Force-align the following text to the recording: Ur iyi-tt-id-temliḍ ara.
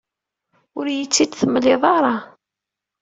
Ur 0.77 0.85
iyi-tt-id-temliḍ 0.87 1.81
ara. 1.95 2.15